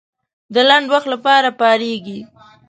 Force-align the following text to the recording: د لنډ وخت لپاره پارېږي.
د 0.53 0.55
لنډ 0.69 0.87
وخت 0.93 1.07
لپاره 1.13 1.49
پارېږي. 1.61 2.19